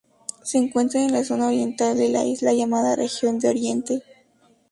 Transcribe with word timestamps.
Se 0.41 0.57
encuentra 0.57 0.99
en 1.05 1.11
la 1.13 1.23
zona 1.23 1.45
oriental 1.49 1.95
de 1.95 2.09
la 2.09 2.25
isla, 2.25 2.53
llamada 2.53 2.95
Región 2.95 3.37
de 3.37 3.49
Oriente. 3.49 4.03